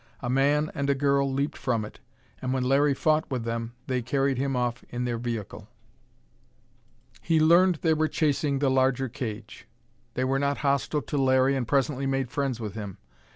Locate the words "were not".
10.23-10.57